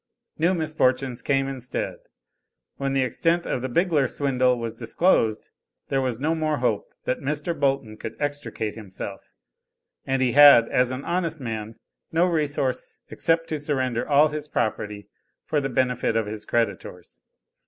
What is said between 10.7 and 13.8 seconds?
an honest man, no resource except to